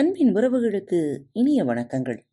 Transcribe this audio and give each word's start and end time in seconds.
அன்பின் 0.00 0.34
உறவுகளுக்கு 0.34 1.22
இனிய 1.32 1.64
வணக்கங்கள். 1.64 2.26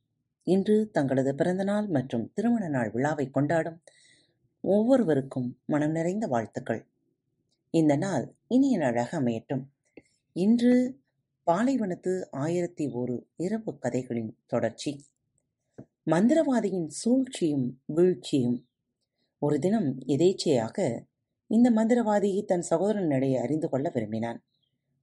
இன்று 0.43 0.89
தங்களது 0.91 1.35
பிறந்தநாள் 1.35 1.87
மற்றும் 1.87 2.31
திருமண 2.33 2.67
நாள் 2.67 2.91
விழாவை 2.91 3.29
கொண்டாடும் 3.29 3.81
ஒவ்வொருவருக்கும் 4.61 5.59
மனம் 5.65 5.91
நிறைந்த 5.91 6.27
வாழ்த்துக்கள். 6.27 6.87
இந்த 7.69 7.95
நாள் 7.95 8.35
இனிய 8.47 8.77
நாளாக 8.77 9.21
அமையட்டும். 9.21 9.63
இன்று 10.33 10.99
பாலைவனத்து 11.45 12.25
ஆயிரத்தி 12.31 12.89
ஒரு 12.89 13.27
இரவு 13.35 13.77
கதைகளின் 13.77 14.37
தொடர்ச்சி. 14.45 15.05
மந்திரவாதியின் 16.05 16.87
சூழ்ச்சியும் 16.87 17.81
வீழ்ச்சியும் 17.85 18.65
ஒரு 19.39 19.59
தினம் 19.59 19.97
எதேச்சையாக 20.07 20.99
இந்த 21.47 21.71
மந்திரவாதி 21.71 22.45
தன் 22.45 22.65
சகோதரனிடையே 22.69 23.37
அறிந்து 23.41 23.69
கொள்ள 23.69 23.91
விரும்பினான். 23.93 24.43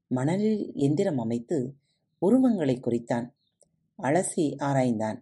மணலில் 0.06 0.72
எந்திரம் 0.74 1.18
அமைத்து 1.18 1.74
உருவங்களை 2.24 2.76
குறித்தான். 2.80 3.26
அலசி 3.98 4.44
ஆராய்ந்தான். 4.58 5.18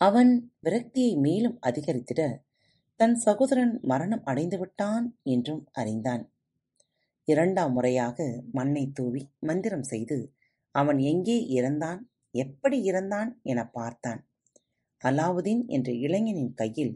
அவன் 0.00 0.32
விரக்தியை 0.62 1.12
மேலும் 1.16 1.58
அதிகரித்திட 1.66 2.22
தன் 3.00 3.16
சகோதரன் 3.16 3.74
மரணம் 3.82 4.26
அடைந்துவிட்டான் 4.26 5.06
என்றும் 5.22 5.62
அறிந்தான். 5.72 6.24
இரண்டாம் 7.28 7.72
முறையாக 7.72 8.18
மண்ணை 8.52 8.84
தூவி 8.92 9.22
மந்திரம் 9.40 9.86
செய்து 9.92 10.18
அவன் 10.74 10.98
எங்கே 11.10 11.38
இறந்தான் 11.58 12.00
எப்படி 12.34 12.78
இறந்தான் 12.90 13.30
என 13.42 13.60
பார்த்தான். 13.68 14.20
அலாவுதீன் 15.02 15.62
என்ற 15.66 15.88
இளைஞனின் 16.04 16.54
கையில் 16.54 16.94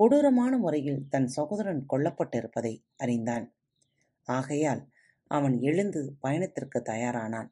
கொடூரமான 0.00 0.52
முறையில் 0.58 1.00
தன் 1.08 1.26
சகோதரன் 1.26 1.82
கொல்லப்பட்டிருப்பதை 1.92 2.74
அறிந்தான். 2.96 3.46
ஆகையால் 4.28 4.82
அவன் 5.30 5.56
எழுந்து 5.60 6.00
பயணத்திற்கு 6.20 6.78
தயாரானான். 6.84 7.50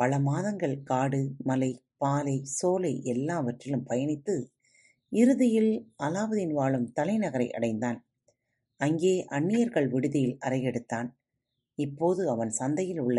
பல 0.00 0.18
மாதங்கள் 0.18 0.82
காடு 0.82 1.20
மலை 1.42 1.70
பாலை 1.96 2.36
சோலை 2.44 2.92
எல்லாவற்றிலும் 3.04 3.86
பயணித்து 3.88 4.34
இறுதியில் 5.12 5.72
அலாவுதீன் 6.02 6.52
வாழும் 6.52 6.92
தலைநகரை 6.96 7.48
அடைந்தான். 7.50 7.98
அங்கே 8.76 9.14
அந்நியர்கள் 9.28 9.88
விடுதியில் 9.88 10.36
அறையெடுத்தான். 10.40 11.08
இப்போது 11.78 12.30
அவன் 12.30 12.50
சந்தையில் 12.50 12.98
உள்ள 12.98 13.18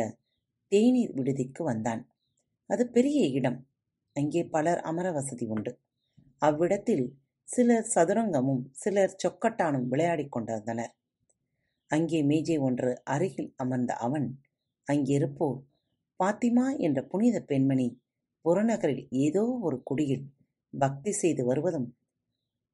தேநீர் 0.68 1.14
விடுதிக்கு 1.14 1.64
வந்தான். 1.64 2.02
அது 2.66 2.84
பெரிய 2.88 3.22
இடம். 3.28 3.60
அங்கே 4.16 4.44
பலர் 4.46 4.82
அமர 4.82 5.12
வசதி 5.12 5.46
உண்டு. 5.46 5.72
அவ்விடத்தில் 6.38 7.06
சிலர் 7.48 7.90
சதுரங்கமும் 7.96 8.64
சிலர் 8.72 9.18
சொக்கட்டானும் 9.24 9.88
விளையாடிக் 9.88 10.32
கொண்டிருந்தனர். 10.32 10.94
அங்கே 11.92 12.20
மேஜை 12.24 12.58
ஒன்று 12.58 12.92
அருகில் 13.04 13.52
அமர்ந்த 13.56 13.94
அவன் 13.98 14.28
அங்கிருப்போர் 14.88 15.60
பாத்திமா 16.22 16.78
என்ற 16.78 17.04
புனித 17.04 17.38
பெண்மணி 17.42 18.02
புறநகரில் 18.46 19.08
ஏதோ 19.10 19.60
ஒரு 19.62 19.84
குடியில் 19.84 20.26
பக்தி 20.74 21.12
செய்து 21.12 21.46
வருவதும் 21.46 21.96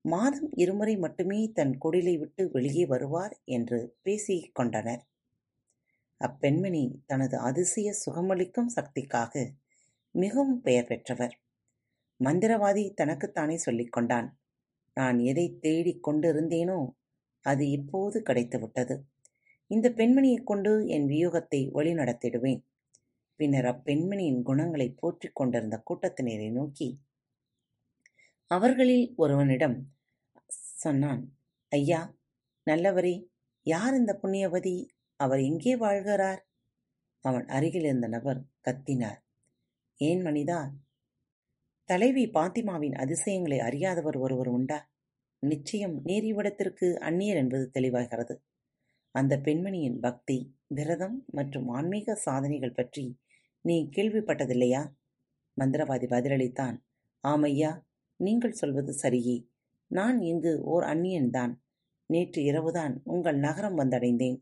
மாதம் 0.06 0.50
இருமுறை 0.54 0.98
மட்டுமே 0.98 1.52
தன் 1.52 1.78
குடிலை 1.78 2.20
விட்டு 2.20 2.50
வெளியே 2.52 2.86
வருவார் 2.86 3.42
என்று 3.46 3.98
பேசிக் 4.02 4.54
கொண்டனர். 4.54 5.02
அப்பெண்மணி 6.22 6.84
தனது 7.06 7.38
அதிசய 7.38 7.94
சுகமளிக்கும் 8.06 8.72
சக்திக்காக 8.76 9.34
மிகவும் 10.12 10.62
பெயர் 10.62 10.86
பெற்றவர். 10.86 11.36
மந்திரவாதி 12.20 12.94
தனக்குத்தானே 12.94 13.58
சொல்லிக் 13.58 13.92
கொண்டான் 13.92 14.30
நான் 14.94 15.20
எதை 15.20 15.58
தேடிக் 15.60 16.10
கொண்டிருந்தேனோ 16.10 16.80
அது 17.46 17.70
இப்போது 17.70 18.20
கிடைத்துவிட்டது. 18.20 18.96
இந்த 19.68 19.90
பெண்மணியைக் 19.90 20.44
கொண்டு 20.44 20.86
என் 20.88 21.08
வியூகத்தை 21.08 21.72
வழிநடத்திடுவேன். 21.74 22.62
பின்னர் 23.40 23.66
அப்பெண்மணியின் 23.66 24.42
குணங்களைப் 24.42 24.98
போற்றிக் 24.98 25.36
கொண்டிருந்த 25.36 25.84
கூட்டத்தினரை 25.90 26.52
நோக்கி 26.52 26.88
அவர்களில் 28.52 29.14
ஒருவனிடம் 29.16 29.78
சொன்னான் 30.76 31.22
ஐயா 31.70 32.02
நல்லவரே 32.68 33.16
யார் 33.66 33.94
இந்த 33.94 34.20
புண்ணியவதி? 34.22 34.88
அவர் 35.20 35.40
எங்கே 35.40 35.76
வாழ்கிறார்? 35.76 36.42
அவன் 37.26 37.46
அருகில் 37.46 37.84
இருந்த 37.84 38.08
நபர் 38.08 38.40
கத்தினார் 38.64 39.20
ஏன் 39.98 40.22
மனிதா? 40.22 40.60
தலைவி 41.90 42.26
பாத்திமாவின் 42.26 42.96
அதிசயங்களை 42.96 43.60
அறியாதவர் 43.60 44.18
ஒருவர் 44.18 44.48
உண்டா? 44.48 44.80
நிச்சயம் 45.44 45.96
நேரிவிடத்திற்கு 46.06 46.88
அந்நியர் 47.00 47.36
என்பது 47.36 47.72
தெளிவாகிறது. 47.74 48.36
அந்த 49.12 49.34
பெண்மணியின் 49.38 50.00
பக்தி 50.00 50.38
விரதம் 50.68 51.18
மற்றும் 51.28 51.68
ஆன்மீக 51.68 52.16
சாதனைகள் 52.16 52.72
பற்றி 52.72 53.06
நீ 53.68 53.90
கேள்விப்பட்டதில்லையா? 53.96 54.92
மந்திரவாதி 55.60 56.08
பதிலளித்தான். 56.08 56.78
ஆமையா 57.28 57.82
நீங்கள் 58.16 58.52
சொல்வது 58.52 58.96
சரியே. 59.02 59.48
நான் 59.88 60.22
இங்கு 60.22 60.64
ஓர் 60.64 60.84
அந்நியன்தான் 60.84 61.56
நேற்று 62.06 62.44
இரவுதான் 62.44 63.02
உங்கள் 63.04 63.38
நகரம் 63.38 63.78
வந்தடைந்தேன். 63.78 64.42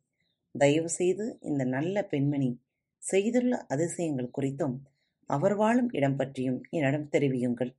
தயவு 0.52 0.90
செய்து 0.90 1.38
இந்த 1.41 1.64
நல்ல 1.64 2.03
பெண்மணி 2.03 2.64
செய்துள்ள 2.97 3.66
அதிசயங்கள் 3.68 4.31
குறித்தும் 4.41 4.78
அவர் 5.25 5.56
வாழும் 5.56 5.90
இடம் 5.91 6.16
பற்றியும் 6.16 6.62
என்னிடம் 6.69 7.09
தெரிவியுங்கள். 7.12 7.75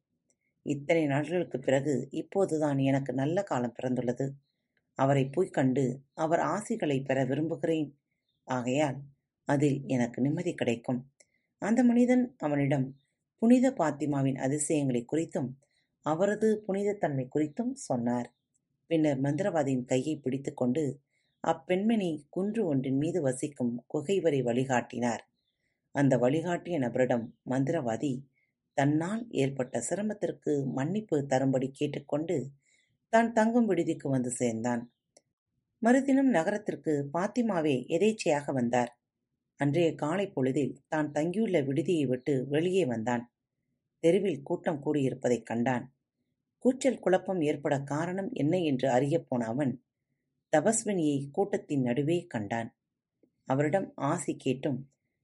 இத்தனை 0.62 1.06
நாட்களுக்குப் 1.06 1.62
பிறகு 1.62 2.09
இப்போதுதான் 2.11 2.79
எனக்கு 2.79 3.12
நல்ல 3.12 3.43
காலம் 3.43 3.75
பிறந்துள்ளது. 3.83 4.31
அவரை 4.95 5.29
போய்க் 5.29 5.53
கண்டு 5.53 6.01
அவர் 6.15 6.39
ஆசிகளை 6.39 7.05
பெற 7.05 7.25
விரும்புகிறேன். 7.25 7.99
ஆகையால் 8.45 8.97
அதில் 9.45 9.83
எனக்கு 9.87 10.23
நிம்மதி 10.23 10.55
கிடைக்கும். 10.55 11.11
அந்த 11.62 11.81
மனிதன் 11.84 12.25
அவனிடம் 12.39 12.87
புனித 13.43 13.67
பாத்திமாவின் 13.78 14.39
அதிசயங்களை 14.39 15.03
குறித்தும் 15.05 15.50
அவரது 16.06 16.49
புனிதத்தன்மை 16.67 17.25
குறித்தும் 17.34 17.72
சொன்னார் 17.81 18.28
பின்னர் 18.91 19.21
மந்திரவாதியின் 19.21 19.84
கையை 19.84 20.15
பிடித்துக்கொண்டு 20.17 20.84
அப்பெண்மணி 21.44 22.11
குன்று 22.28 22.62
ஒன்றின் 22.67 22.99
மீது 22.99 23.19
வசிக்கும் 23.21 23.75
குகை 23.87 24.17
வரை 24.21 24.41
வழிகாட்டினார். 24.43 25.22
அந்த 25.94 26.15
வழிகாட்டிய 26.19 26.77
நபரிடம் 26.78 27.27
மந்திரவாதி 27.50 28.12
தன்னால் 28.77 29.23
ஏற்பட்ட 29.43 29.81
சிரமத்திற்கு 29.81 30.53
மன்னிப்பு 30.78 31.17
தரும்படி 31.27 31.69
கேட்டுக்கொண்டு 31.71 32.37
தான் 33.12 33.31
தங்கும் 33.33 33.69
விடுதிக்கு 33.71 34.09
வந்து 34.09 34.31
சேர்ந்தான். 34.33 34.83
மறுதினம் 35.83 36.31
நகரத்திற்கு 36.31 36.93
பாத்திமாவே 37.15 37.77
எதேச்சையாக 37.97 38.53
வந்தார். 38.53 38.91
அன்றைய 39.61 39.94
காலை 39.94 40.27
பொழுதில் 40.28 40.81
தான் 40.89 41.12
தங்கியுள்ள 41.12 41.65
விடுதியை 41.65 42.06
விட்டு 42.06 42.47
வெளியே 42.49 42.87
வந்தான். 42.87 43.33
தெருவில் 43.99 44.43
கூட்டம் 44.43 44.83
கூடியிருப்பதைக் 44.84 45.47
கண்டான். 45.47 45.84
கூச்சல் 46.59 46.99
குழப்பம் 46.99 47.41
ஏற்பட 47.41 47.81
காரணம் 47.83 48.31
என்ன 48.33 48.59
என்று 48.61 48.89
அறியப்போன 48.89 49.44
அவன் 49.44 49.72
தபஸ்வினியை 50.53 51.31
கூட்டத்தின் 51.31 51.83
நடுவே 51.83 52.27
கண்டான். 52.27 52.69
அவரிடம் 53.49 53.93
ஆசி 53.94 54.37
கேட்டும் 54.37 54.78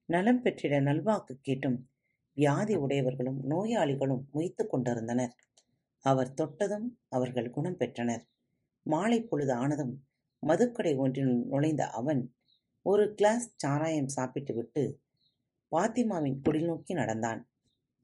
நலம் 0.09 0.43
பெற்றிட 0.43 0.81
நல்வாக்கு 0.81 1.35
கேட்டும் 1.41 1.79
வியாதி 2.37 2.75
உடையவர்களும் 2.77 3.41
நோயாளிகளும் 3.43 4.23
முய்த்து 4.35 4.67
கொண்டிருந்தனர். 4.67 5.33
அவர் 6.05 6.35
தொட்டதும் 6.35 6.99
அவர்கள் 7.09 7.51
குணம் 7.51 7.77
பெற்றனர். 7.77 8.23
மாலை 8.87 9.23
பொழுது 9.23 9.53
ஆனதும் 9.53 9.95
மதுக்கடை 10.43 10.97
ஒன்றில் 10.97 11.35
நுழைந்த 11.47 11.83
அவன் 11.91 12.23
ஒரு 12.83 13.15
கிளாஸ் 13.15 13.53
சாராயம் 13.57 14.09
சாப்பிட்டுவிட்டு 14.09 15.01
பாத்திமாவின் 15.73 16.41
குடில் 16.43 16.65
நோக்கி 16.65 16.95
நடந்தான். 16.95 17.49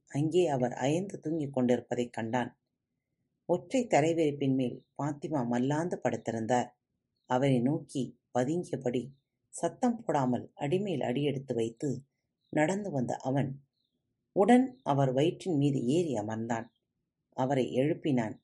அங்கே 0.09 0.47
அவர் 0.47 0.72
அயர்ந்து 0.72 1.21
தூங்கிக் 1.21 1.53
கொண்டிருப்பதைக் 1.53 2.12
கண்டான். 2.12 2.59
ஒற்றை 3.44 3.87
தரைவிரிப்பின் 3.87 4.55
மேல் 4.55 4.87
பாத்திமா 5.03 5.47
மல்லாந்து 5.47 6.00
படுத்திருந்தார். 6.03 6.69
அவரை 7.25 7.61
நோக்கி 7.61 8.19
பதுங்கியபடி 8.39 9.03
சத்தம் 9.49 10.05
போடாமல் 10.05 10.50
அடிமேல் 10.55 11.00
அடியெடுத்து 11.00 11.54
வைத்து 11.54 12.04
நடந்து 12.48 12.91
வந்த 12.91 13.16
அவன் 13.16 13.65
உடன் 14.33 14.80
அவர் 14.83 15.13
வயிற்றின் 15.13 15.57
மீது 15.57 15.84
ஏறி 15.86 16.15
அமர்ந்தான். 16.15 16.66
அவரை 17.33 17.72
எழுப்பினான். 17.75 18.36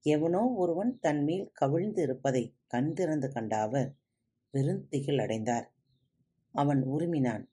எவனோ 0.00 0.42
ஒருவன் 0.54 0.98
தன் 0.98 1.22
மேல் 1.22 1.50
கவிழ்ந்து 1.52 2.02
இருப்பதை 2.02 2.56
கண் 2.66 2.92
திறந்து 2.92 3.32
கண்ட 3.32 3.56
அவர் 3.60 3.99
பெருந்திகில் 4.54 5.20
அடைந்தார். 5.20 5.66
அவன் 6.54 6.80
உருமினான் 6.84 7.44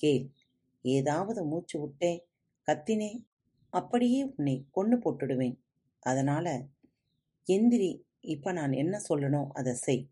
கேள் 0.00 0.26
ஏதாவது 0.82 1.44
மூச்சு 1.44 1.76
விட்டே 1.80 2.12
கத்தினே 2.68 3.10
அப்படியே 3.72 4.20
உன்னை 4.24 4.66
கொன்னு 4.74 4.96
போட்டுடுவேன். 5.04 5.56
அதனால 6.02 6.46
எந்திரி 7.46 7.90
இப்ப 8.20 8.52
நான் 8.52 8.72
என்ன 8.72 9.00
சொல்லணும் 9.08 9.48
அதை 9.48 9.74
செய். 9.74 10.04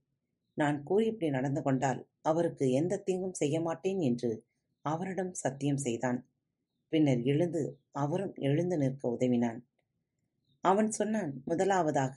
நான் 0.57 0.83
கூறியபடி 0.83 1.31
நடந்து 1.31 1.63
கொண்டால் 1.63 2.01
அவருக்கு 2.23 2.71
எந்த 2.71 2.99
தீங்கும் 2.99 3.33
செய்ய 3.33 3.61
மாட்டேன் 3.61 4.01
என்று 4.01 4.31
அவரிடம் 4.85 5.33
சத்தியம் 5.33 5.77
செய்தான். 5.77 6.19
பின்னர் 6.93 7.23
எழுந்து 7.23 7.63
அவரும் 7.93 8.35
எழுந்து 8.35 8.77
நிற்க 8.79 9.09
உதவினான். 9.09 9.61
அவன் 10.65 10.91
சொன்னான் 10.91 11.33
முதலாவதாக 11.45 12.17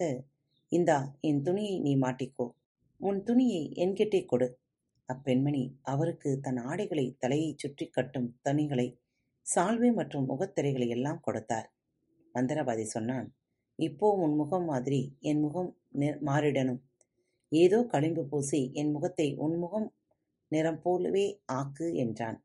இந்தா 0.71 1.18
என் 1.21 1.41
துணியை 1.41 1.80
நீ 1.80 1.97
மாட்டிக்கோ. 1.97 2.45
உன் 3.01 3.19
துணியை 3.23 3.63
என்கிட்டே 3.83 4.21
கொடு. 4.25 4.47
அப்பெண்மணி 5.09 5.63
அவருக்கு 5.91 6.29
தன் 6.45 6.59
ஆடைகளை 6.69 7.05
தலையைச் 7.19 7.61
சுற்றிக் 7.63 7.94
கட்டும் 7.94 8.29
தனிகளை 8.44 8.88
சால்வை 9.45 9.89
மற்றும் 9.94 10.25
முகத்திரைகளை 10.29 10.88
எல்லாம் 10.88 11.21
கொடுத்தார். 11.21 11.67
மந்திரவாதி 12.35 12.85
சொன்னான் 12.95 13.27
இப்போ 13.79 14.07
உன் 14.23 14.35
முகம் 14.35 14.65
மாதிரி 14.65 15.01
என் 15.29 15.41
முகம் 15.41 15.69
மாறிடணும். 16.29 16.81
ஏதோ 17.51 17.79
களிம்பு 17.94 18.23
பூசி 18.25 18.61
என் 18.73 18.91
முகத்தை 18.91 19.27
உன் 19.45 19.57
முகம் 19.57 19.88
நிறம் 20.51 20.81
போலவே 20.81 21.25
ஆக்கு 21.53 21.88
என்றான். 22.03 22.38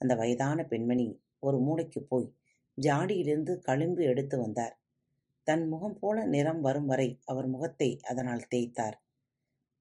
அந்த 0.00 0.12
வயதான 0.14 0.58
பெண்மணி 0.64 1.06
ஒரு 1.38 1.58
மூளைக்கு 1.58 2.00
போய் 2.02 2.28
ஜாடியிலிருந்து 2.78 3.54
களிம்பு 3.68 4.02
எடுத்து 4.04 4.36
வந்தார். 4.38 4.74
தன் 5.46 5.64
முகம் 5.68 5.96
போல 5.98 6.24
நிறம் 6.26 6.60
வரும் 6.60 6.88
வரை 6.92 7.08
அவர் 7.24 7.48
முகத்தை 7.48 7.90
அதனால் 8.10 8.48
தேய்த்தார். 8.54 8.96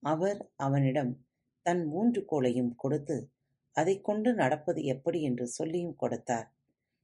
அவர் 0.04 0.52
அவனிடம் 0.56 1.26
தன் 1.62 1.86
மூன்று 1.86 2.26
கோளையும் 2.32 2.76
கொடுத்து 2.76 3.32
அதை 3.72 4.02
கொண்டு 4.02 4.34
நடப்பது 4.34 4.84
எப்படி? 4.84 5.22
என்று 5.22 5.48
சொல்லியும் 5.48 5.96
கொடுத்தார். 5.96 6.48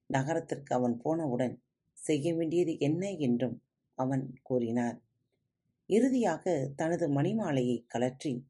நகரத்திற்கு 0.07 0.75
அவன் 0.75 0.97
போனவுடன் 0.97 1.61
செய்ய 1.93 2.33
வேண்டியது 2.35 2.79
என்ன? 2.79 3.11
என்றும் 3.11 3.61
அவன் 3.95 4.33
கூறினார். 4.43 5.01
இறுதியாக 5.85 6.73
தனது 6.75 7.09
மணிமாலையை 7.09 7.85
கலற்றி 7.93 8.45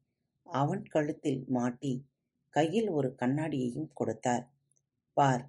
அவன் 0.46 0.82
கழுத்தில் 0.82 1.44
மாட்டி 1.48 2.06
கையில் 2.50 2.88
ஒரு 2.88 3.14
கண்ணாடியையும் 3.18 3.90
கொடுத்தார். 3.94 4.44
பார் 5.12 5.44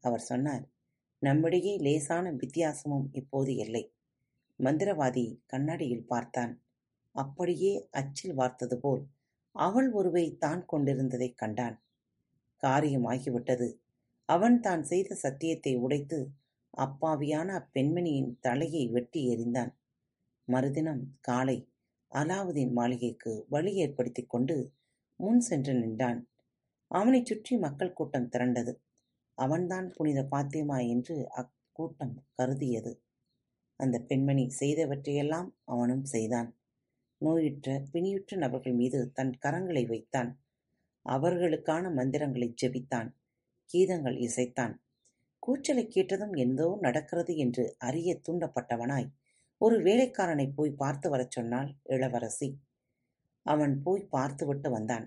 அவர் 0.00 0.20
சொன்னார் 0.20 0.64
நம்மிடையே 1.18 1.78
லேசான 1.78 2.30
வித்தியாசமும் 2.30 3.06
இப்போது 3.12 3.54
இல்லை. 3.54 3.92
மந்திரவாதி 4.60 5.40
கண்ணாடியில் 5.46 6.06
பார்த்தான். 6.06 6.63
அப்படியே 7.14 7.88
அச்சில் 7.90 8.36
வார்த்தது 8.36 8.74
போல் 8.74 9.02
அவள் 9.54 9.90
ஒருவை 9.90 10.36
தான் 10.36 10.66
கொண்டிருந்ததைக் 10.72 11.38
கண்டான். 11.38 11.76
காரியமாகிவிட்டது. 12.62 13.68
அவன் 14.28 14.60
தான் 14.60 14.82
செய்த 14.82 15.14
சத்தியத்தை 15.14 15.76
உடைத்து 15.76 16.18
அப்பாவியான 16.76 17.48
அப்பெண்மணியின் 17.60 18.30
தலையை 18.40 18.88
வெட்டி 18.88 19.20
எறிந்தான். 19.28 19.72
மறுதினம் 20.48 21.04
காலை 21.20 21.58
அலாவுதீன் 22.12 22.72
மாளிகைக்கு 22.72 23.46
வழி 23.48 23.74
ஏற்படுத்திக் 23.74 24.30
கொண்டு 24.30 24.56
முன் 25.20 25.40
சென்று 25.40 25.74
நின்றான். 25.74 26.20
அவனைச் 26.90 27.26
சுற்றி 27.26 27.56
மக்கள் 27.56 27.92
கூட்டம் 27.92 28.28
திரண்டது. 28.28 28.72
அவன்தான் 29.38 29.90
புனித 29.90 30.20
பாத்தியமா 30.30 30.88
என்று 30.88 31.16
அக்கூட்டம் 31.36 32.16
கருதியது. 32.34 32.92
அந்த 33.80 33.98
பெண்மணி 34.00 34.44
செய்தவற்றையெல்லாம் 34.60 35.48
அவனும் 35.64 36.04
செய்தான். 36.04 36.50
நோயுற்ற 37.24 37.74
பிணியுற்ற 37.92 38.36
நபர்கள் 38.36 38.74
மீது 38.74 38.98
தன் 39.12 39.34
கரங்களை 39.42 39.84
வைத்தான். 39.86 40.30
அவர்களுக்கான 41.06 41.92
மந்திரங்களை 41.92 42.48
ஜெபித்தான். 42.62 43.08
கீதங்கள் 43.70 44.18
இசைத்தான். 44.26 44.74
கூச்சலை 45.42 45.84
கேட்டதும் 45.88 46.34
எந்தோ 46.44 46.68
நடக்கிறது 46.80 47.32
என்று 47.36 47.64
அறிய 47.78 48.10
தூண்டப்பட்டவனாய் 48.26 49.08
ஒரு 49.60 49.76
வேலைக்காரனை 49.82 50.46
போய் 50.54 50.78
பார்த்து 50.82 51.08
வரச் 51.10 51.30
சொன்னாள் 51.30 51.70
இளவரசி. 51.86 52.48
அவன் 53.46 53.74
போய் 53.82 54.06
பார்த்துவிட்டு 54.10 54.68
வந்தான். 54.70 55.06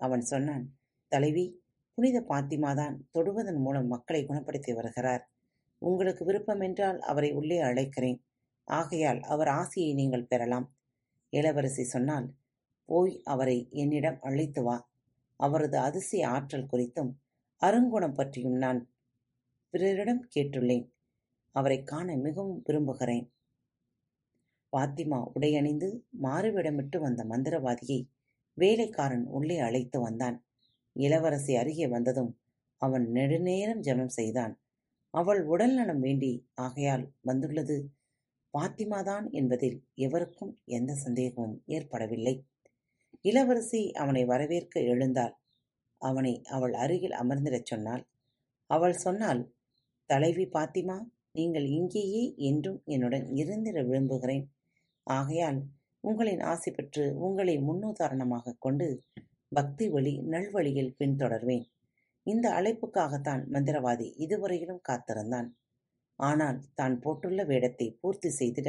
அவன் 0.00 0.24
சொன்னான் 0.32 0.64
தலைவி 1.12 1.44
புனித 1.98 2.18
பாத்திமாதான் 2.28 2.94
தொடுவதன் 3.14 3.60
மூலம் 3.64 3.86
மக்களை 3.86 4.20
குணப்படுத்தி 4.24 4.72
வருகிறார். 4.74 5.22
உங்களுக்கு 5.82 6.22
விருப்பமென்றால் 6.24 6.98
அவரை 7.10 7.30
உள்ளே 7.32 7.58
அழைக்கிறேன். 7.62 8.18
ஆகையால் 8.68 9.20
அவர் 9.24 9.50
ஆசையை 9.60 9.90
நீங்கள் 9.94 10.26
பெறலாம். 10.26 10.66
இளவரசி 11.38 11.84
சொன்னால் 11.84 12.34
போய் 12.84 13.22
அவரை 13.24 13.68
என்னிடம் 13.70 14.18
அழைத்து 14.20 14.62
வா. 14.62 14.90
அவரது 15.36 15.78
அதிசய 15.78 16.28
ஆற்றல் 16.28 16.70
குறித்தும் 16.72 17.12
அருங்குணம் 17.56 18.14
பற்றியும் 18.14 18.56
நான் 18.56 18.80
பிறரிடம் 19.70 20.28
கேட்டுள்ளேன். 20.34 20.84
அவரை 21.50 21.82
காண 21.82 22.16
மிகவும் 22.16 22.62
விரும்புகிறேன். 22.64 23.26
பாத்திமா 24.76 25.18
உடையணிந்து 25.34 25.88
மாறுவிடமிட்டு 26.22 26.98
வந்த 26.98 27.24
மந்திரவாதியை 27.24 28.00
வேலைக்காரன் 28.54 29.26
உள்ளே 29.26 29.58
அழைத்து 29.58 30.00
வந்தான். 30.00 30.36
இளவரசி 30.92 31.56
அருகே 31.56 31.86
வந்ததும் 31.86 32.32
அவன் 32.80 33.06
நெடுநேரம் 33.12 33.80
ஜெபம் 33.80 34.14
செய்தான். 34.18 34.54
அவள் 35.14 35.40
உடல் 35.44 35.74
நலம் 35.74 36.00
வேண்டி 36.00 36.32
ஆகையால் 36.54 37.04
வந்துள்ளது. 37.20 37.93
பாத்திமாதான் 38.58 39.30
என்பதில் 39.30 39.84
எவருக்கும் 39.94 40.58
எந்த 40.64 40.94
சந்தேகமும் 40.94 41.62
ஏற்படவில்லை. 41.66 42.44
இளவரசி 43.20 43.92
அவனை 43.92 44.24
வரவேற்க 44.24 44.80
எழுந்தாள். 44.80 45.36
அவனை 45.98 46.42
அவள் 46.44 46.74
அருகில் 46.74 47.10
அமர்ந்திடச் 47.10 47.64
சொன்னாள். 47.64 48.06
அவள் 48.66 48.92
சொன்னால் 48.92 49.54
தலைவி 50.06 50.48
பாத்திமா 50.48 51.00
நீங்கள் 51.32 51.66
இங்கேயே 51.66 52.34
என்றும் 52.36 52.82
என்னுடன் 52.84 53.26
இருந்திட 53.36 53.82
விரும்புகிறேன். 53.82 54.52
ஆகையால் 55.02 55.62
உங்களின் 56.00 56.40
ஆசை 56.40 56.72
பெற்று 56.72 57.18
உங்களை 57.18 57.58
முன்னுதாரணமாகக் 57.58 58.58
கொண்டு 58.58 59.02
பக்தி 59.48 59.88
வழி 59.88 60.22
நல்வழியில் 60.30 60.94
பின்தொடர்வேன். 60.98 61.64
இந்த 62.22 62.50
அழைப்புக்காகத்தான் 62.50 63.42
மந்திரவாதி 63.52 64.12
இதுவரையிலும் 64.16 64.80
காத்திருந்தான். 64.82 65.56
ஆனால் 66.20 66.58
தான் 66.74 66.96
போட்டுள்ள 67.04 67.40
வேடத்தை 67.46 67.86
பூர்த்தி 68.00 68.30
செய்திட 68.38 68.68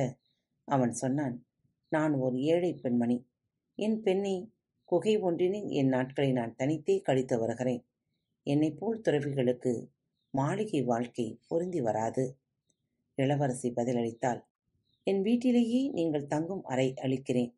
அவன் 0.68 0.94
சொன்னான் 0.94 1.36
நான் 1.92 2.14
ஒரு 2.26 2.38
ஏழை 2.54 2.72
பெண்மணி. 2.74 3.18
என் 3.78 3.98
பெண்ணை 4.02 4.36
குகை 4.90 5.14
ஒன்றினில் 5.18 5.70
என் 5.80 5.92
நாட்களை 5.96 6.32
நான் 6.32 6.56
தனித்தே 6.56 6.96
கழித்து 7.02 7.36
வருகிறேன். 7.40 7.84
என்னைப் 8.48 8.80
போல் 8.80 9.02
துறவிகளுக்கு 9.02 9.74
மாளிகை 10.34 10.82
வாழ்க்கை 10.84 11.28
பொருந்தி 11.48 11.80
வராது 11.82 12.24
இளவரசி 13.18 13.70
பதிலளித்தாள் 13.70 14.42
என் 15.08 15.22
வீட்டிலேயே 15.22 15.82
நீங்கள் 15.92 16.28
தங்கும் 16.28 16.64
அறை 16.64 16.88
அளிக்கிறேன். 17.06 17.52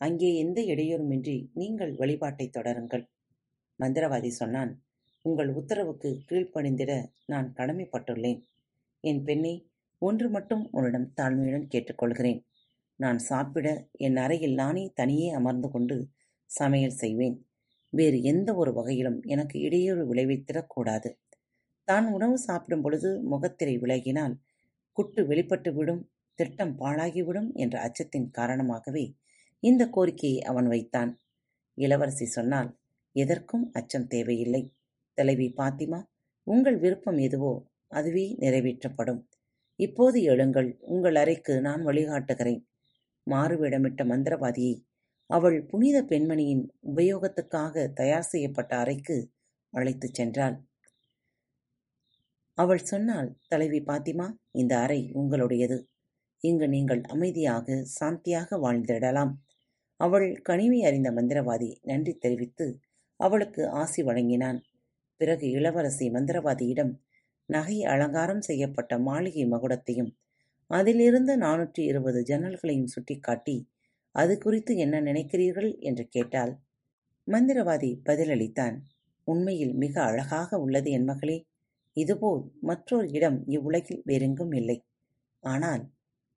அங்கே 0.00 0.28
எந்த 0.36 0.58
இடையூறுமின்றி 0.62 1.36
நீங்கள் 1.52 1.92
வழிபாட்டைத் 1.94 2.54
தொடருங்கள் 2.56 3.04
மந்திரவாதி 3.80 4.30
சொன்னான் 4.40 4.72
உங்கள் 5.24 5.50
உத்தரவுக்கு 5.60 6.10
கீழ்ப்பணிந்திட 6.28 6.92
நான் 7.26 7.48
கடமைப்பட்டுள்ளேன். 7.56 8.40
என் 9.04 9.22
பெண்ணை 9.24 9.54
ஒன்று 9.98 10.30
மட்டும் 10.30 10.70
உன்னிடம் 10.70 11.12
தாழ்மையுடன் 11.16 11.70
கேட்டுக்கொள்கிறேன். 11.72 12.40
நான் 12.96 13.18
சாப்பிட 13.18 13.86
என் 13.92 14.16
அறையில் 14.16 14.54
நானே 14.54 14.92
தனியே 14.94 15.30
அமர்ந்து 15.30 15.68
கொண்டு 15.70 15.96
சமையல் 16.46 16.90
செய்வேன். 16.90 17.36
வேறு 17.88 18.22
எந்த 18.22 18.54
ஒரு 18.54 18.72
வகையிலும் 18.72 19.22
எனக்கு 19.22 19.60
இடையூறு 19.60 20.14
விளைவித்திடக்கூடாது 20.14 21.10
தான் 21.84 22.06
உணவு 22.06 22.38
சாப்பிடும் 22.38 22.82
பொழுது 22.82 23.22
முகத்திரை 23.22 23.74
விலகினால் 23.78 24.34
குட்டு 24.92 25.26
வெளிப்பட்டு 25.26 25.74
விடும் 25.74 26.02
திட்டம் 26.34 26.74
பாழாகிவிடும் 26.78 27.48
என்ற 27.54 27.76
அச்சத்தின் 27.80 28.28
காரணமாகவே 28.30 29.04
இந்த 29.62 29.82
கோரிக்கையை 29.86 30.40
அவன் 30.40 30.66
வைத்தான். 30.66 31.10
இளவரசி 31.74 32.26
சொன்னால் 32.26 32.70
எதற்கும் 33.16 33.70
அச்சம் 33.72 34.06
தேவையில்லை. 34.06 34.62
தலைவி 35.14 35.48
பாத்திமா 35.56 36.00
உங்கள் 36.46 36.78
விருப்பம் 36.78 37.18
எதுவோ 37.18 37.52
அதுவே 37.90 38.36
நிறைவேற்றப்படும். 38.38 39.20
இப்போது 39.78 40.18
எழுங்கள் 40.22 40.68
உங்கள் 40.80 41.14
அறைக்கு 41.14 41.60
நான் 41.60 41.82
வழிகாட்டுகிறேன். 41.86 42.62
மாறுவிடமிட்ட 43.26 44.02
மந்திரவாதியை 44.04 44.74
அவள் 45.30 45.58
புனித 45.64 46.02
பெண்மணியின் 46.02 46.64
உபயோகத்துக்காக 46.86 47.92
தயார் 47.92 48.28
செய்யப்பட்ட 48.28 48.76
அறைக்கு 48.76 49.16
அழைத்துச் 49.72 50.16
சென்றாள். 50.20 50.56
அவள் 52.58 52.82
சொன்னால் 52.82 53.28
தலைவி 53.48 53.80
பாத்திமா 53.80 54.26
இந்த 54.52 54.78
அறை 54.78 55.00
உங்களுடையது. 55.14 55.78
இங்கு 56.44 56.68
நீங்கள் 56.68 57.02
அமைதியாக 57.02 57.84
சாந்தியாக 58.00 58.58
வாழ்ந்திடலாம். 58.58 59.32
அவள் 60.00 60.28
கனிமை 60.48 60.80
அறிந்த 60.82 61.10
மந்திரவாதி 61.10 61.70
நன்றி 61.82 62.14
தெரிவித்து 62.14 62.66
அவளுக்கு 63.20 63.62
ஆசி 63.68 64.02
வழங்கினான். 64.02 64.58
பிறகு 65.20 65.46
இளவரசி 65.50 66.10
மந்திரவாதியிடம் 66.10 66.92
நகை 67.48 67.76
அலங்காரம் 67.84 68.40
செய்யப்பட்ட 68.40 68.98
மாளிகை 68.98 69.44
மகுடத்தையும் 69.46 70.10
அதிலிருந்து 70.70 71.36
நானூற்றி 71.36 71.82
இருபது 71.84 72.20
ஜன்னல்களையும் 72.22 72.92
சுட்டிக்காட்டி 72.96 73.56
அது 74.14 74.38
குறித்து 74.38 74.76
என்ன 74.76 75.00
நினைக்கிறீர்கள்? 75.00 75.70
என்று 75.80 76.04
கேட்டால் 76.08 76.52
மந்திரவாதி 77.28 77.90
பதிலளித்தான் 78.04 78.76
உண்மையில் 79.24 79.74
மிக 79.74 80.02
அழகாக 80.02 80.58
உள்ளது 80.58 80.90
என் 80.90 81.04
மகளே. 81.04 81.38
இதுபோல் 81.96 82.42
மற்றொரு 82.60 83.06
இடம் 83.10 83.38
இவ்வுலகில் 83.46 84.02
வேறெங்கும் 84.04 84.52
இல்லை. 84.52 84.78
ஆனால் 85.42 85.82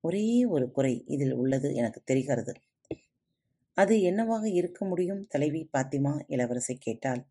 ஒரே 0.00 0.26
ஒரு 0.44 0.70
குறை 0.70 0.94
இதில் 1.06 1.32
உள்ளது 1.32 1.68
எனக்கு 1.74 2.00
தெரிகிறது. 2.04 2.52
அது 3.76 3.94
என்னவாக 4.02 4.44
இருக்க 4.50 4.84
முடியும்? 4.84 5.22
தலைவி 5.28 5.62
பாத்திமா 5.72 6.12
இளவரசி 6.26 6.74
கேட்டால் 6.76 7.22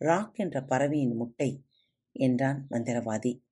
ராக் 0.00 0.36
என்ற 0.36 0.56
பறவையின் 0.62 1.16
முட்டை 1.16 1.50
என்றான் 2.16 2.66
மந்திரவாதி. 2.70 3.42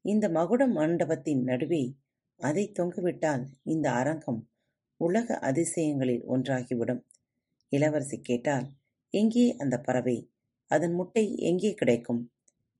இந்த 0.00 0.28
மகுட 0.28 0.68
மண்டபத்தின் 0.68 1.42
நடுவே 1.42 1.96
அதை 2.36 2.72
தொங்கிவிட்டால் 2.78 3.44
இந்த 3.62 3.92
அரங்கம் 3.92 4.48
உலக 4.96 5.38
அதிசயங்களில் 5.42 6.22
ஒன்றாகிவிடும். 6.28 7.04
இளவரசி 7.68 8.20
கேட்டால் 8.20 8.70
எங்கே 9.10 9.56
அந்த 9.56 9.78
பறவை? 9.78 10.32
அதன் 10.66 10.92
முட்டை 10.92 11.36
எங்கே 11.36 11.74
கிடைக்கும்? 11.74 12.32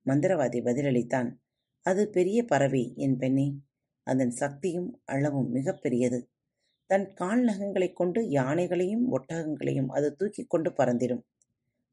மந்திரவாதி 0.07 0.63
பதிலளித்தான் 0.63 1.37
அது 1.81 2.09
பெரிய 2.09 2.45
பறவை 2.45 2.93
என் 2.97 3.17
பெண்ணே. 3.17 3.55
அதன் 4.03 4.31
சக்தியும் 4.31 5.03
அளவும் 5.05 5.55
மிகப்பெரியது 5.55 6.33
தன் 6.87 7.15
கால் 7.15 7.45
நகங்களைக் 7.45 7.97
கொண்டு 7.97 8.23
யானைகளையும் 8.23 9.05
ஒட்டகங்களையும் 9.11 9.87
அது 9.87 10.17
தூக்கிக் 10.17 10.51
கொண்டு 10.51 10.71
பறந்திடும். 10.71 11.23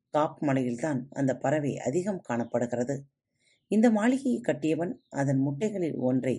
காப் 0.10 0.44
மலையில்தான் 0.44 1.06
அந்த 1.10 1.38
பறவை 1.38 1.78
அதிகம் 1.78 2.22
காணப்படுகிறது. 2.22 3.06
இந்த 3.72 3.92
மாளிகையை 3.92 4.40
கட்டியவன் 4.42 4.94
அதன் 5.10 5.42
முட்டைகளில் 5.48 5.98
ஒன்றை 6.00 6.36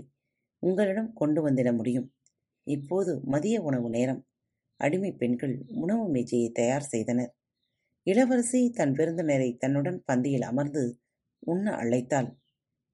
உங்களிடம் 0.63 1.13
கொண்டு 1.13 1.41
வந்திட 1.49 1.77
முடியும். 1.77 2.09
இப்போது 2.67 3.21
மதிய 3.25 3.63
உணவு 3.63 3.89
நேரம். 3.91 4.21
அடிமை 4.81 5.13
பெண்கள் 5.13 5.55
உணவு 5.75 6.05
மேஜையை 6.09 6.51
தயார் 6.51 6.83
செய்தனர். 6.83 7.33
இளவரசி 8.07 8.71
தன் 8.71 8.93
விருந்தினரை 8.93 9.57
தன்னுடன் 9.57 10.05
பந்தியில் 10.13 10.41
அமர்ந்து 10.41 11.01
உண்ண 11.39 11.71
அழைத்தாள். 11.71 12.29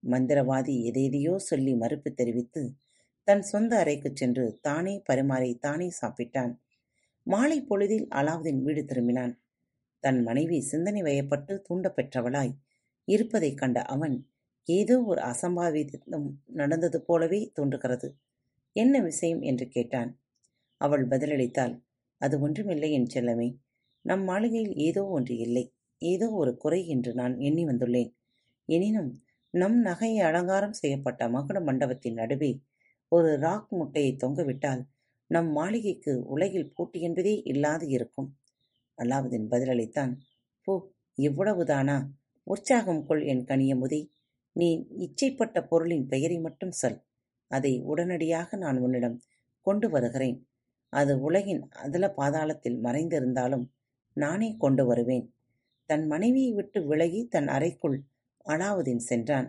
மந்திரவாதி 0.02 0.74
எதேதையோ 0.90 1.36
சொல்லி 1.36 1.74
மறுப்பு 1.74 2.10
தெரிவித்து 2.14 2.62
தன் 3.28 3.42
சொந்த 3.42 3.72
அறைக்குச் 3.76 4.16
சென்று 4.16 4.58
தானே 4.60 5.02
பரிமாறி 5.04 5.58
தானே 5.58 5.88
சாப்பிட்டான். 6.00 6.52
மாலை 7.26 7.58
பொழுதில் 7.62 8.06
அலாவுதீன் 8.10 8.62
வீடு 8.62 8.82
திரும்பினான். 8.82 9.34
தன் 10.04 10.22
மனைவி 10.22 10.60
சிந்தனை 10.60 11.02
வயப்பட்டு 11.02 11.54
தூண்டப்பெற்றவளாய் 11.68 12.52
இருப்பதைக் 13.08 13.58
கண்ட 13.58 13.82
அவன் 13.82 14.16
ஏதோ 14.68 14.96
ஒரு 15.02 15.20
அசம்பாவிதம் 15.22 16.26
நடந்தது 16.52 16.98
போலவே 17.02 17.50
தோன்றுகிறது. 17.54 18.08
என்ன 18.76 19.00
விஷயம்? 19.00 19.40
என்று 19.40 19.66
கேட்டான். 19.68 20.10
அவள் 20.80 21.08
பதிலளித்தாள். 21.08 21.74
அது 22.20 22.40
ஒன்றுமில்லை 22.40 22.90
என் 22.92 23.10
செல்லமே. 23.14 23.48
நம் 24.04 24.24
மாளிகையில் 24.24 24.74
ஏதோ 24.80 25.02
ஒன்று 25.08 25.36
இல்லை. 25.36 25.64
ஏதோ 26.02 26.26
ஒரு 26.32 26.56
குறை 26.56 26.88
என்று 26.88 27.14
நான் 27.14 27.34
எண்ணி 27.38 27.64
வந்துள்ளேன். 27.64 28.10
எனினும் 28.68 29.10
நம் 29.54 29.78
நகையை 29.84 30.22
அலங்காரம் 30.22 30.72
செய்யப்பட்ட 30.72 31.28
மகுட 31.28 31.58
மண்டபத்தின் 31.64 32.14
நடுவே 32.14 32.52
ஒரு 33.12 33.36
ராக் 33.38 33.72
முட்டையை 33.72 34.12
தொங்கவிட்டால் 34.16 34.82
நம் 35.30 35.50
மாளிகைக்கு 35.50 36.12
உலகில் 36.26 36.72
போட்டி 36.74 36.98
என்பதே 37.00 37.34
இல்லாது 37.44 37.88
இருக்கும். 37.88 38.28
அல்லாவுதீன் 38.98 39.48
பதிலளித்தான். 39.50 40.12
போ 40.66 40.74
இவ்வளவுதானா? 41.18 41.96
உற்சாகம் 42.52 43.02
கொள் 43.06 43.22
என் 43.24 43.44
கனியமுதை 43.44 44.00
நீ 44.56 44.68
இச்சைப்பட்ட 44.98 45.56
பொருளின் 45.66 46.06
பெயரை 46.06 46.38
மட்டும் 46.40 46.74
சொல். 46.80 46.98
அதை 47.50 47.72
உடனடியாக 47.82 48.56
நான் 48.56 48.78
உன்னிடம் 48.78 49.16
கொண்டு 49.66 49.86
வருகிறேன். 49.90 50.38
அது 50.92 51.12
உலகின் 51.20 51.62
அதல 51.84 52.06
பாதாளத்தில் 52.16 52.78
மறைந்திருந்தாலும் 52.84 53.66
நானே 54.16 54.48
கொண்டு 54.58 54.84
வருவேன். 54.86 55.26
தன் 55.88 56.06
மனைவியை 56.06 56.52
விட்டு 56.52 56.78
விலகி 56.86 57.20
தன் 57.26 57.48
அறைக்குள் 57.48 57.98
அலாவுதீன் 58.48 59.04
சென்றான். 59.10 59.48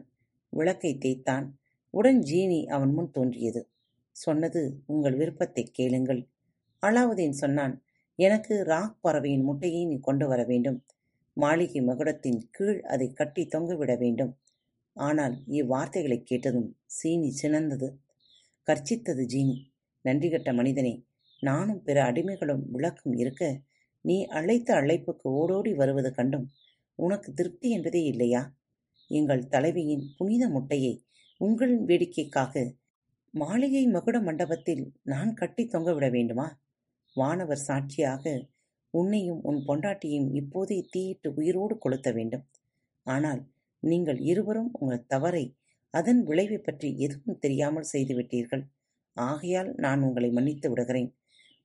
விளக்கை 0.53 0.91
தேய்த்தான். 0.97 1.45
உடன் 1.93 2.21
ஜீனி 2.21 2.59
அவன் 2.65 2.93
முன் 2.93 3.11
தோன்றியது. 3.11 3.61
சொன்னது 4.15 4.61
உங்கள் 4.85 5.15
விருப்பத்தை 5.15 5.63
கேளுங்கள். 5.71 6.21
அலாவுதீன் 6.81 7.39
சொன்னான் 7.41 7.73
எனக்கு 8.19 8.55
ராக் 8.63 8.97
பறவையின் 9.01 9.43
முட்டையை 9.43 9.81
நீ 9.85 9.97
கொண்டு 9.99 10.25
வர 10.27 10.41
வேண்டும். 10.43 10.79
மாளிகை 11.39 11.81
மகுடத்தின் 11.81 12.39
கீழ் 12.51 12.79
அதை 12.81 13.07
கட்டி 13.11 13.43
தொங்கவிட 13.45 13.97
வேண்டும். 13.97 14.33
ஆனால் 14.95 15.35
இவ்வார்த்தைகளைக் 15.49 16.23
கேட்டதும் 16.23 16.69
சீனி 16.85 17.29
சினந்தது. 17.31 17.87
கர்ச்சித்தது 18.67 19.23
ஜீனி. 19.25 19.57
நன்றிகட்ட 20.05 20.53
மனிதனே 20.53 20.93
நானும் 21.39 21.81
பிற 21.83 21.97
அடிமைகளும் 22.03 22.63
விளக்கும் 22.65 23.13
இருக்க 23.13 23.61
நீ 24.05 24.25
அழைத்த 24.25 24.73
அழைப்புக்கு 24.73 25.27
ஓடோடி 25.31 25.73
வருவது 25.73 26.11
கண்டும் 26.13 26.47
உனக்கு 26.99 27.33
திருப்தி 27.33 27.69
என்பதே 27.69 28.03
இல்லையா? 28.03 28.41
எங்கள் 29.09 29.47
தலைவியின் 29.47 30.03
புனித 30.17 30.49
முட்டையை 30.49 30.93
உங்களின் 31.41 31.85
வேடிக்கைக்காக 31.85 32.53
மாளிகை 33.33 33.87
மகுட 33.87 34.23
மண்டபத்தில் 34.23 34.83
நான் 35.03 35.33
கட்டி 35.33 35.63
தொங்கவிட 35.67 36.11
வேண்டுமா? 36.11 36.47
வானவர் 37.15 37.61
சாட்சியாக 37.67 38.23
உன்னையும் 38.93 39.41
உன் 39.49 39.59
பொண்டாட்டியையும் 39.67 40.29
இப்போதே 40.39 40.77
தீயிட்டு 40.93 41.29
உயிரோடு 41.39 41.75
கொளுத்த 41.83 42.09
வேண்டும். 42.13 42.45
ஆனால் 43.05 43.41
நீங்கள் 43.83 44.19
இருவரும் 44.31 44.71
உங்கள் 44.79 45.07
தவறை 45.07 45.45
அதன் 45.93 46.21
விளைவை 46.23 46.59
பற்றி 46.59 46.89
எதுவும் 47.05 47.39
தெரியாமல் 47.39 47.91
செய்துவிட்டீர்கள் 47.93 48.63
ஆகையால் 49.17 49.69
நான் 49.75 50.01
உங்களை 50.07 50.29
மன்னித்து 50.31 50.67
விடுகிறேன். 50.69 51.09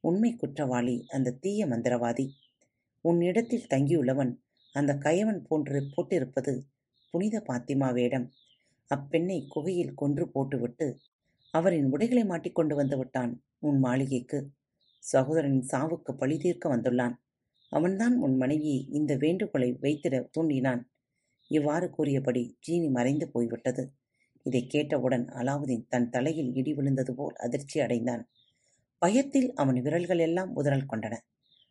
உண்மை 0.05 0.31
குற்றவாளி 0.35 0.97
அந்த 1.17 1.35
தீய 1.43 1.67
மந்திரவாதி. 1.67 2.27
உன்னிடத்தில் 3.05 3.69
தங்கியுள்ளவன் 3.73 4.33
அந்த 4.75 4.93
கயவன் 5.05 5.41
போன்று 5.49 5.81
போட்டிருப்பது 5.93 6.53
புனித 7.15 7.37
பாத்திமா 7.49 7.89
வேடம் 7.99 8.27
அப்பெண்ணை 8.91 9.39
குகையில் 9.55 9.99
கொன்று 10.01 10.25
போட்டுவிட்டு 10.35 10.87
அவரின் 11.55 11.89
உடைகளை 11.95 12.25
மாட்டிக்கொண்டு 12.31 12.75
வந்து 12.81 12.97
விட்டான் 13.01 13.33
உன் 13.69 13.79
மாளிகைக்கு. 13.79 14.39
சகோதரனின் 15.13 15.67
சாவுக்கு 15.73 16.13
பழி 16.13 16.39
தீர்க்க 16.39 16.77
வந்துள்ளான். 16.77 17.15
அவன்தான் 17.71 18.19
உன் 18.19 18.37
மனைவியை 18.37 18.89
இந்த 18.91 19.17
வேண்டுகோளை 19.17 19.79
வைத்திட 19.81 20.29
தூண்டினான். 20.39 20.83
இவ்வாறு 21.49 21.91
கூறியபடி 21.91 22.59
ஜீனி 22.69 22.91
மறைந்து 22.91 23.31
போய்விட்டது. 23.31 23.93
இதைக் 24.43 24.71
கேட்டவுடன் 24.71 25.25
அலாவுதீன் 25.25 25.87
தன் 25.89 26.11
தலையில் 26.11 26.55
இடி 26.55 26.75
விழுந்தது 26.75 27.15
போல் 27.15 27.35
அதிர்ச்சி 27.35 27.81
அடைந்தான். 27.81 28.31
பயத்தில் 28.99 29.55
அவன் 29.55 29.83
விரல்கள் 29.83 30.19
எல்லாம் 30.19 30.57
உதறல் 30.57 30.87
கொண்டன. 30.93 31.19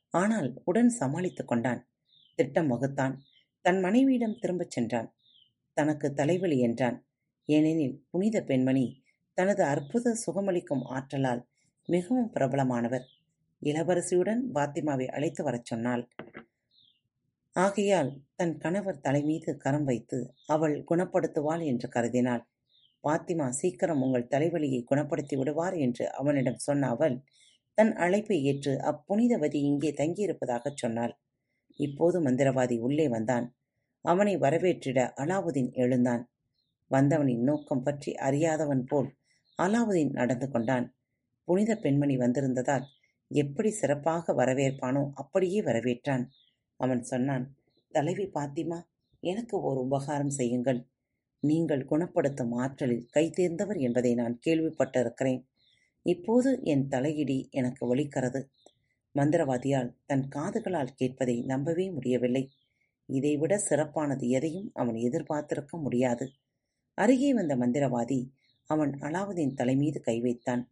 ஆனால் 0.09 0.61
உடன் 0.65 0.89
சமாளித்துக் 0.89 1.47
கொண்டான். 1.47 1.89
திட்டம் 2.35 2.67
வகுத்தான். 2.67 3.17
தன் 3.61 3.79
மனைவியிடம் 3.79 4.37
திரும்பச் 4.39 4.71
சென்றான். 4.71 5.15
தனக்கு 5.73 6.13
தலைவலி 6.13 6.59
என்றான். 6.59 7.07
ஏனெனில் 7.45 8.05
புனித 8.09 8.43
பெண்மணி 8.43 9.03
தனது 9.33 9.63
அற்புத 9.63 10.17
சுகமளிக்கும் 10.25 10.83
ஆற்றலால் 10.83 11.45
மிகவும் 11.85 12.31
பிரபலமானவர். 12.33 13.03
இளவரசியுடன் 13.63 14.41
பாத்திமாவை 14.53 15.07
அழைத்து 15.07 15.41
வரச் 15.43 15.65
சொன்னாள். 15.65 16.03
ஆகையால் 17.55 18.09
தன் 18.35 18.57
கணவர் 18.57 19.01
தலைமீது 19.01 19.51
கரம் 19.57 19.83
வைத்து 19.83 20.19
அவள் 20.47 20.75
குணப்படுத்துவாள் 20.89 21.63
என்று 21.65 21.87
கருதினாள். 21.89 22.43
பாத்திமா 23.03 23.47
சீக்கிரம் 23.49 24.01
உங்கள் 24.01 24.31
தலைவலியை 24.31 24.79
குணப்படுத்தி 24.91 25.35
விடுவார் 25.37 25.75
என்று 25.77 26.05
அவனிடம் 26.11 26.57
சொன்ன 26.57 26.89
அவள் 26.89 27.15
தன் 27.77 27.93
அழைப்பை 27.95 28.37
ஏற்று 28.43 28.73
அப்புனிதவதி 28.91 29.59
இங்கே 29.61 29.91
தங்கியிருப்பதாகச் 29.91 30.75
சொன்னாள். 30.75 31.13
இப்போது 31.79 32.17
மந்திரவாதி 32.21 32.75
உள்ளே 32.79 33.07
வந்தான். 33.07 33.45
அவனை 34.05 34.33
வரவேற்றிட 34.37 34.99
அலாவுதீன் 35.15 35.71
எழுந்தான். 35.73 36.23
வந்தவனின் 36.91 37.43
நோக்கம் 37.43 37.83
பற்றி 37.83 38.11
அறியாதவன் 38.13 38.83
போல் 38.85 39.09
அலாவுதீன் 39.59 40.11
நடந்து 40.11 40.47
கொண்டான். 40.49 40.85
புனித 41.47 41.71
பெண்மணி 41.75 42.15
வந்திருந்ததால் 42.17 42.85
எப்படி 43.33 43.69
சிறப்பாக 43.71 44.33
வரவேற்பானோ 44.33 45.03
அப்படியே 45.13 45.59
வரவேற்றான். 45.61 46.23
அவன் 46.79 47.03
சொன்னான் 47.03 47.45
தலைவி 47.93 48.25
பாத்திமா 48.33 48.79
எனக்கு 49.23 49.55
ஒரு 49.61 49.79
உபகாரம் 49.81 50.33
செய்யுங்கள். 50.39 50.79
நீங்கள் 51.43 51.83
குணப்படுத்தும் 51.85 52.53
ஆற்றலில் 52.53 53.07
கைதேர்ந்தவர் 53.15 53.79
என்பதை 53.79 54.11
நான் 54.13 54.35
கேள்விப்பட்டிருக்கிறேன். 54.45 55.41
இப்போது 56.05 56.49
என் 56.63 56.85
தலையிடி 56.87 57.37
எனக்கு 57.51 57.81
ஒலிக்கிறது 57.95 58.41
மந்திரவாதியால் 59.15 59.89
தன் 60.05 60.25
காதுகளால் 60.35 60.95
கேட்பதை 60.99 61.35
நம்பவே 61.45 61.85
முடியவில்லை. 61.91 62.43
இதைவிட 63.09 63.53
சிறப்பானது 63.69 64.25
எதையும் 64.29 64.69
அவன் 64.73 64.97
எதிர்பார்த்திருக்க 65.07 65.77
முடியாது. 65.77 66.25
அருகே 66.97 67.29
வந்த 67.33 67.53
மந்திரவாதி 67.55 68.19
அவன் 68.69 68.93
அலாவுதீன் 68.99 69.53
தலைமீது 69.53 69.99
கை 70.01 70.17
வைத்தான். 70.21 70.63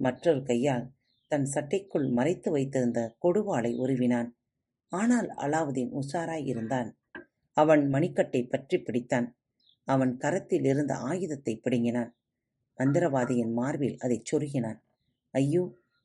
மற்றொரு 0.00 0.42
கையால் 0.42 0.86
தன் 1.28 1.44
சட்டைக்குள் 1.44 2.08
மறைத்து 2.08 2.50
வைத்திருந்த 2.50 3.16
கொடுவாளை 3.22 3.72
உருவினான். 3.78 4.28
ஆனால் 4.88 5.28
அலாவுதீன் 5.28 5.92
உஷாராய் 5.92 6.46
இருந்தான். 6.46 6.90
அவன் 7.56 7.90
மணிக்கட்டை 7.90 8.42
பற்றி 8.48 8.76
பிடித்தான். 8.78 9.28
அவன் 9.84 10.16
கரத்தில் 10.16 10.64
இருந்த 10.64 10.94
ஆயுதத்தை 10.94 11.54
பிடுங்கினான். 11.56 12.10
மந்திரவாதியின் 12.78 13.52
மார்பில் 13.52 13.96
அதைச் 13.98 14.28
சொருகினான். 14.30 14.78
ஐயோ 15.30 15.64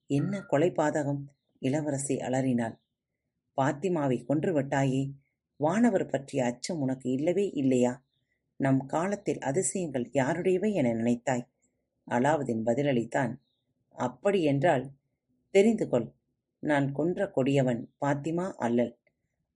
என்ன 0.09 0.41
கொலை 0.41 0.69
பாதகம் 0.71 1.21
இளவரசி 1.61 2.15
அலறினாள். 2.17 2.75
பாத்திமாவை 3.57 4.17
கொன்று 4.25 4.51
விட்டாயே 4.53 5.03
வானவர் 5.59 6.05
பற்றிய 6.05 6.45
அச்சம் 6.45 6.79
உனக்கு 6.79 7.07
இல்லவே 7.11 7.45
இல்லையா? 7.51 7.93
நம் 8.59 8.85
காலத்தில் 8.85 9.39
அதிசயங்கள் 9.39 10.05
யாருடையவை 10.13 10.73
என 10.73 10.93
நினைத்தாய்? 10.93 11.45
அலாவுதீன் 12.07 12.63
பதிலளித்தான். 12.65 13.33
அப்படி 13.97 14.43
என்றால் 14.43 14.85
தெரிந்து 15.49 15.89
கொள். 15.89 16.13
நான் 16.59 16.91
கொன்ற 16.91 17.31
கொடியவன் 17.35 17.93
பாத்திமா 18.05 18.53
அல்லல். 18.53 18.99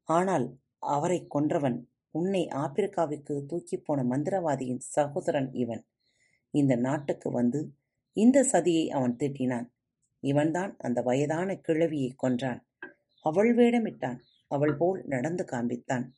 ஆனால் 0.03 0.57
அவரைக் 0.79 1.37
கொன்றவன் 1.37 1.85
உன்னை 2.11 2.47
ஆப்பிரிக்காவுக்கு 2.47 3.45
தூக்கிப் 3.45 3.85
போன 3.85 4.03
மந்திரவாதியின் 4.03 4.77
சகோதரன் 4.77 5.53
இவன். 5.53 5.85
இந்த 6.51 6.75
நாட்டுக்கு 6.75 7.31
வந்து 7.31 7.73
இந்த 8.13 8.43
சதியை 8.51 8.87
அவன் 8.87 9.15
தீட்டினான். 9.15 9.69
இவன்தான் 10.19 10.75
அந்த 10.77 11.01
வயதான 11.01 11.61
கிழவியைக் 11.67 12.25
கொன்றான். 12.25 12.59
அவள் 13.21 13.55
வேடமிட்டான். 13.55 14.17
அவள் 14.47 14.75
போல் 14.75 15.03
நடந்து 15.05 15.45
காண்பித்தான். 15.51 16.09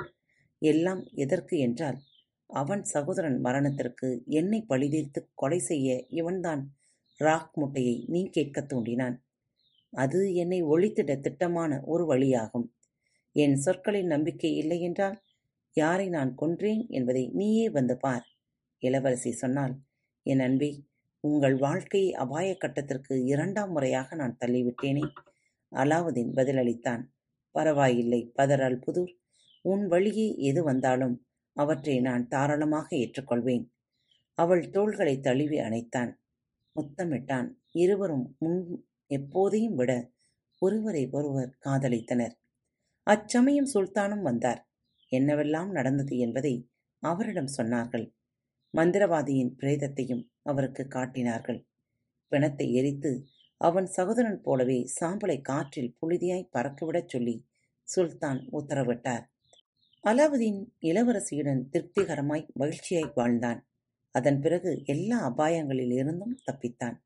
எல்லாம் 0.59 1.03
எதற்கு 1.11 1.59
என்றால் 1.59 1.97
அவன் 2.45 2.83
சகோதரன் 2.83 3.39
மரணத்திற்கு 3.39 4.23
என்னை 4.25 4.65
பழிதீர்த்து 4.69 5.29
கொலை 5.33 5.59
செய்ய 5.59 6.05
இவன்தான் 6.09 6.73
ராக் 7.17 7.57
முட்டையை 7.57 8.05
நீ 8.07 8.29
கேட்கத் 8.29 8.73
தூண்டினான். 8.73 9.17
அது 9.95 10.33
என்னை 10.33 10.63
ஒழித்திட 10.63 11.19
திட்டமான 11.19 11.81
ஒரு 11.85 12.05
வழியாகும். 12.05 12.67
என் 13.31 13.55
சொற்களில் 13.55 14.05
நம்பிக்கை 14.05 14.57
இல்லையென்றால் 14.57 15.21
யாரை 15.73 16.09
நான் 16.09 16.35
கொன்றேன் 16.37 16.87
என்பதை 16.87 17.29
நீயே 17.33 17.69
வந்து 17.69 17.97
பார். 17.97 18.25
இளவரசி 18.79 19.31
சொன்னாள் 19.31 19.77
என் 20.23 20.39
அன்பே 20.39 20.83
உங்கள் 21.19 21.55
வாழ்க்கையை 21.55 22.13
அபாயக் 22.13 22.59
கட்டத்திற்கு 22.59 23.23
இரண்டாம் 23.23 23.71
முறையாக 23.71 24.15
நான் 24.15 24.37
தள்ளிவிட்டேனே. 24.45 25.07
அலாவுதீன் 25.71 26.31
பதிலளித்தான் 26.33 27.03
பரவாயில்லை 27.51 28.31
பதர் 28.33 28.79
புதூர் 28.79 29.13
உன் 29.61 29.87
வழியே 29.87 30.35
எது 30.37 30.63
வந்தாலும் 30.63 31.25
அவற்றை 31.53 31.99
நான் 31.99 32.27
தாராளமாக 32.27 32.95
ஏற்றுக்கொள்வேன். 32.95 33.69
அவள் 34.33 34.69
தோள்களைத் 34.69 35.19
தழுவி 35.19 35.57
அணைத்தான். 35.57 36.13
முத்தமிட்டான். 36.75 37.51
இருவரும் 37.71 38.35
முன் 38.39 38.87
எப்போதையும் 39.09 39.75
விட 39.75 40.11
ஒருவரை 40.59 41.09
ஒருவர் 41.09 41.57
காதலித்தனர். 41.65 42.33
அச்சமயம் 43.03 43.69
சுல்தானும் 43.73 44.21
வந்தார். 44.21 44.69
என்னவெல்லாம் 45.11 45.71
நடந்தது 45.71 46.17
என்பதை 46.17 46.69
அவரிடம் 46.99 47.47
சொன்னார்கள். 47.57 48.13
மந்திரவாதியின் 48.77 49.55
பிரேதத்தையும் 49.57 50.29
அவருக்குக் 50.41 50.91
காட்டினார்கள். 50.91 51.67
பிணத்தை 52.27 52.73
எரித்து 52.73 53.25
அவன் 53.57 53.85
சகோதரன் 53.85 54.41
போலவே 54.41 54.89
சாம்பலை 54.99 55.41
காற்றில் 55.41 55.95
புழுதியாய் 56.01 56.49
பறக்கவிடச் 56.53 57.07
சொல்லி 57.07 57.45
சுல்தான் 57.83 58.47
உத்தரவிட்டார். 58.51 59.25
அலாவுதீன் 60.03 60.65
இளவரசியுடன் 60.81 61.63
திருப்திகரமாய் 61.71 62.47
மகிழ்ச்சியாய் 62.59 63.11
வாழ்ந்தான். 63.15 63.67
அதன் 64.11 64.39
பிறகு 64.39 64.81
எல்லா 64.85 65.35
அபாயங்களிலிருந்தும் 65.35 66.35
தப்பித்தான். 66.51 66.97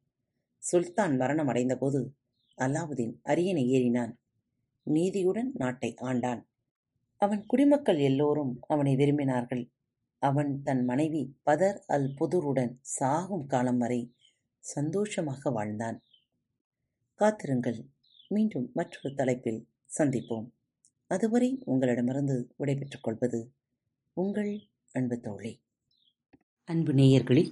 சுல்தான் 0.60 1.18
மரணம் 1.18 1.48
அடைந்தபோது 1.48 2.16
அலாவுதீன் 2.58 3.20
அரியணை 3.24 3.66
ஏறினான். 3.70 4.14
நீதியுடன் 4.84 5.52
நாட்டை 5.54 5.94
ஆண்டான். 6.02 6.44
அவன் 7.18 7.46
குடிமக்கள் 7.46 7.98
எல்லோரும் 7.98 8.60
அவனை 8.68 8.96
விரும்பினார்கள். 8.96 9.72
அவன் 10.20 10.62
தன் 10.64 10.84
மனைவி 10.86 11.40
பதர் 11.44 11.84
அல் 11.88 12.14
புதுருடன் 12.20 12.78
சாகும் 12.82 13.46
காலம் 13.46 13.78
வரை 13.78 14.16
சந்தோஷமாக 14.60 15.50
வாழ்ந்தான். 15.50 16.04
காத்திருங்கள் 17.16 17.90
மீண்டும் 18.28 18.72
மற்றொரு 18.74 19.16
தலைப்பில் 19.16 19.68
சந்திப்போம். 19.98 20.48
அதுவரை 21.08 21.62
உங்களிடமிருந்து 21.66 22.54
விடைபெற்றுக் 22.58 23.04
கொள்வது 23.04 23.54
உங்கள் 24.14 24.60
அன்பு 24.92 25.20
தோழி. 25.20 25.62
அன்பு 26.66 26.94
நேயர்களே 26.94 27.52